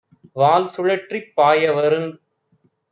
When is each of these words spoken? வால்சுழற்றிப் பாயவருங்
வால்சுழற்றிப் 0.35 1.31
பாயவருங் 1.37 2.11